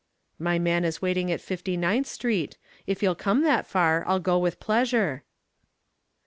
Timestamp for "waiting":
1.03-1.31